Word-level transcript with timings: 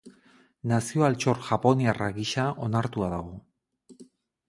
Nazio-Altxor 0.71 1.43
Japoniarra 1.51 2.09
gisa 2.17 2.49
onartua 2.71 3.15
dago. 3.17 3.41